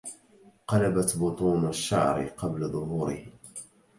[0.67, 3.25] قلبت بطون الشعر قبل ظهورِه